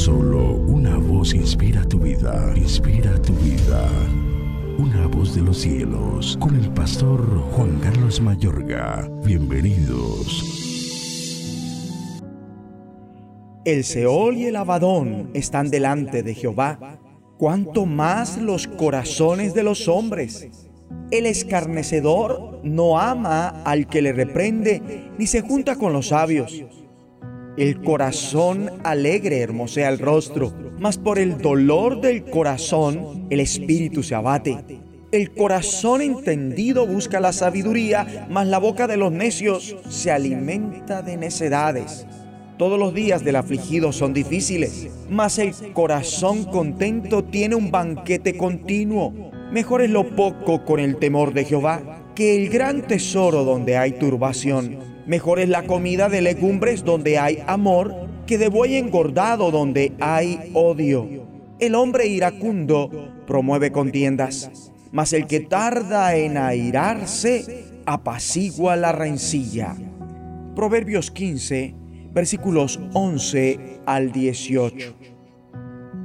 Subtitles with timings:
[0.00, 3.86] Solo una voz inspira tu vida, inspira tu vida.
[4.78, 7.20] Una voz de los cielos, con el pastor
[7.52, 9.10] Juan Carlos Mayorga.
[9.26, 10.42] Bienvenidos.
[13.66, 16.98] El Seol y el Abadón están delante de Jehová,
[17.36, 20.48] cuanto más los corazones de los hombres.
[21.10, 26.64] El escarnecedor no ama al que le reprende, ni se junta con los sabios.
[27.56, 34.14] El corazón alegre hermosea el rostro, mas por el dolor del corazón el espíritu se
[34.14, 34.80] abate.
[35.10, 41.16] El corazón entendido busca la sabiduría, mas la boca de los necios se alimenta de
[41.16, 42.06] necedades.
[42.56, 49.12] Todos los días del afligido son difíciles, mas el corazón contento tiene un banquete continuo.
[49.50, 53.92] Mejor es lo poco con el temor de Jehová que el gran tesoro donde hay
[53.92, 54.89] turbación.
[55.10, 60.52] Mejor es la comida de legumbres donde hay amor que de buey engordado donde hay
[60.54, 61.26] odio.
[61.58, 69.74] El hombre iracundo promueve contiendas, mas el que tarda en airarse apacigua la rencilla.
[70.54, 71.74] Proverbios 15,
[72.12, 74.94] versículos 11 al 18.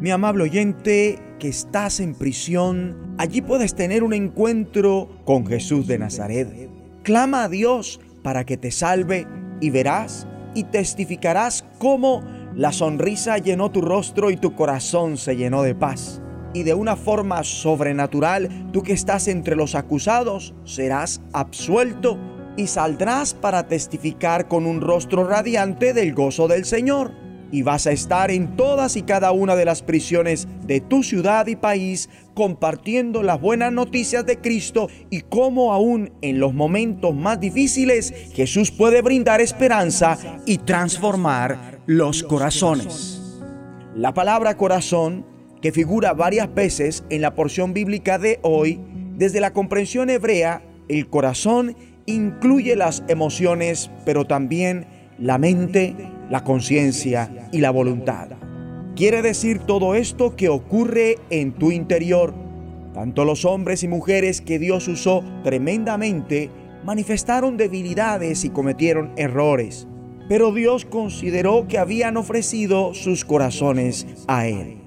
[0.02, 6.00] Mi amable oyente, que estás en prisión, allí puedes tener un encuentro con Jesús de
[6.00, 6.72] Nazaret.
[7.04, 9.28] Clama a Dios para que te salve
[9.62, 12.24] y verás y testificarás cómo
[12.56, 16.24] la sonrisa llenó tu rostro y tu corazón se llenó de paz.
[16.52, 22.18] Y de una forma sobrenatural, tú que estás entre los acusados, serás absuelto
[22.58, 27.92] y saldrás para testificar con un rostro radiante del gozo del Señor y vas a
[27.92, 33.24] estar en todas y cada una de las prisiones de tu ciudad y país compartiendo
[33.24, 39.02] las buenas noticias de Cristo y cómo aún en los momentos más difíciles Jesús puede
[39.02, 43.22] brindar esperanza y transformar los corazones.
[43.96, 45.26] La palabra corazón,
[45.62, 48.80] que figura varias veces en la porción bíblica de hoy,
[49.18, 51.76] desde la comprensión hebrea, el corazón
[52.06, 54.86] incluye las emociones, pero también
[55.18, 55.96] la mente,
[56.30, 58.30] la conciencia y la voluntad.
[58.96, 62.34] Quiere decir todo esto que ocurre en tu interior.
[62.94, 66.50] Tanto los hombres y mujeres que Dios usó tremendamente
[66.86, 69.88] manifestaron debilidades y cometieron errores,
[70.30, 74.78] pero Dios consideró que habían ofrecido sus corazones a Él.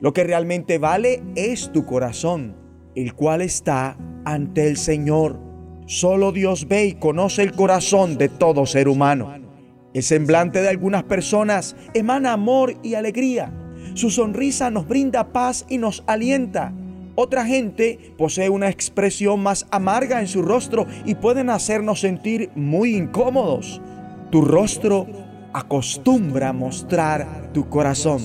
[0.00, 2.56] Lo que realmente vale es tu corazón,
[2.96, 5.38] el cual está ante el Señor.
[5.86, 9.41] Solo Dios ve y conoce el corazón de todo ser humano.
[9.94, 13.52] El semblante de algunas personas emana amor y alegría.
[13.94, 16.72] Su sonrisa nos brinda paz y nos alienta.
[17.14, 22.96] Otra gente posee una expresión más amarga en su rostro y pueden hacernos sentir muy
[22.96, 23.82] incómodos.
[24.30, 25.06] Tu rostro
[25.52, 28.22] acostumbra mostrar tu corazón.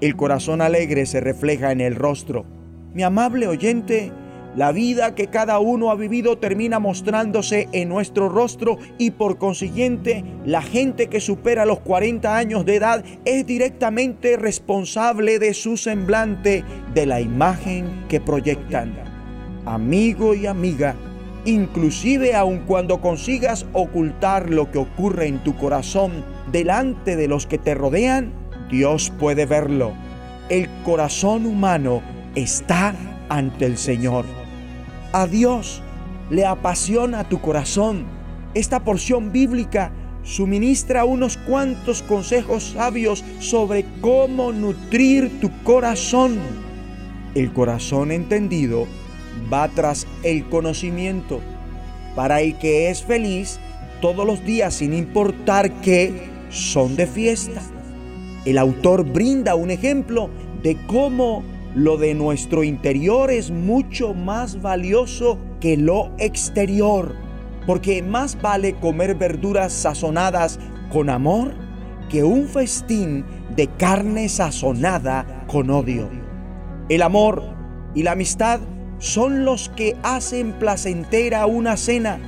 [0.00, 2.46] El corazón alegre se refleja en el rostro.
[2.94, 4.10] Mi amable oyente,
[4.56, 10.24] la vida que cada uno ha vivido termina mostrándose en nuestro rostro y por consiguiente
[10.44, 16.64] la gente que supera los 40 años de edad es directamente responsable de su semblante,
[16.94, 18.92] de la imagen que proyectan.
[19.66, 20.96] Amigo y amiga,
[21.44, 27.58] inclusive aun cuando consigas ocultar lo que ocurre en tu corazón delante de los que
[27.58, 28.32] te rodean,
[28.68, 29.92] Dios puede verlo.
[30.48, 32.02] El corazón humano
[32.34, 32.94] está
[33.28, 34.39] ante el Señor.
[35.12, 35.82] A Dios
[36.30, 38.04] le apasiona tu corazón.
[38.54, 39.90] Esta porción bíblica
[40.22, 46.38] suministra unos cuantos consejos sabios sobre cómo nutrir tu corazón.
[47.34, 48.86] El corazón entendido
[49.52, 51.40] va tras el conocimiento.
[52.14, 53.58] Para el que es feliz
[54.00, 57.62] todos los días sin importar que son de fiesta.
[58.44, 60.30] El autor brinda un ejemplo
[60.62, 61.42] de cómo
[61.74, 67.14] lo de nuestro interior es mucho más valioso que lo exterior,
[67.66, 70.58] porque más vale comer verduras sazonadas
[70.92, 71.52] con amor
[72.08, 76.08] que un festín de carne sazonada con odio.
[76.88, 77.44] El amor
[77.94, 78.60] y la amistad
[78.98, 82.18] son los que hacen placentera una cena.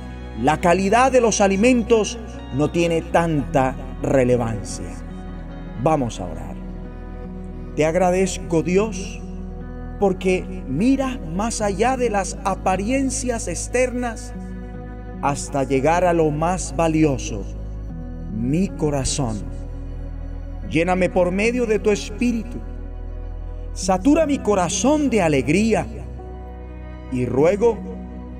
[0.41, 2.17] La calidad de los alimentos
[2.55, 4.87] no tiene tanta relevancia.
[5.83, 6.55] Vamos a orar.
[7.75, 9.21] Te agradezco Dios
[10.03, 14.33] porque mira más allá de las apariencias externas
[15.21, 17.45] hasta llegar a lo más valioso,
[18.35, 19.41] mi corazón.
[20.69, 22.57] Lléname por medio de tu espíritu.
[23.71, 25.87] Satura mi corazón de alegría
[27.13, 27.77] y ruego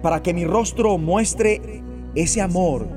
[0.02, 1.82] para que mi rostro muestre
[2.14, 2.90] ese amor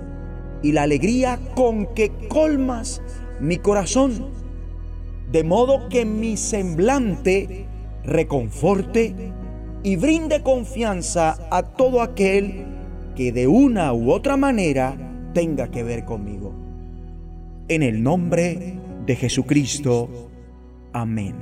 [0.60, 3.00] y la alegría con que colmas
[3.38, 4.32] mi corazón
[5.30, 7.68] de modo que mi semblante
[8.06, 9.14] reconforte
[9.82, 12.64] y brinde confianza a todo aquel
[13.14, 14.96] que de una u otra manera
[15.32, 16.54] tenga que ver conmigo.
[17.68, 20.08] En el nombre de Jesucristo.
[20.92, 21.34] Amén.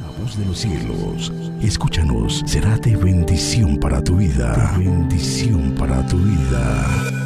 [0.00, 1.32] La voz de los cielos,
[1.62, 4.74] escúchanos, será de bendición para tu vida.
[4.78, 7.23] bendición para tu vida.